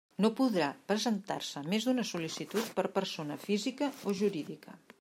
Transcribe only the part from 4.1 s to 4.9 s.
jurídica.